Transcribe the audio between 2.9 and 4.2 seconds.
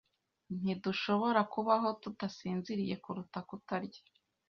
kuruta kutarya.